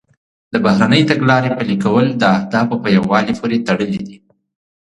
د 0.51 0.53
بهرنۍ 0.65 1.01
تګلارې 1.11 1.49
پلي 1.57 1.75
کول 1.83 2.05
د 2.13 2.23
اهدافو 2.37 2.75
په 2.83 2.89
یووالي 2.97 3.33
پورې 3.39 3.57
تړلي 3.67 4.01
دي 4.07 4.17